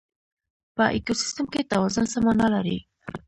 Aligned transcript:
په 0.75 0.83
ایکوسیستم 0.95 1.45
کې 1.53 1.69
توازن 1.71 2.05
څه 2.11 2.17
مانا 2.25 2.47
لري؟ 2.55 2.77